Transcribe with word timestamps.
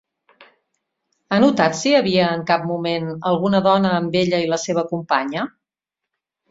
Ha 1.31 1.37
notat 1.43 1.77
si 1.81 1.85
hi 1.89 1.93
havia 1.99 2.31
en 2.39 2.43
cap 2.53 2.67
moment 2.73 3.07
alguna 3.33 3.63
dona 3.71 3.93
amb 4.03 4.21
ella 4.27 4.43
i 4.47 4.53
la 4.55 4.63
seva 4.67 4.87
companya? 4.95 5.51